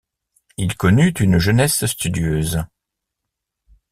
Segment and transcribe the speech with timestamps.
[0.57, 2.63] Il connut une jeunesse studieuse.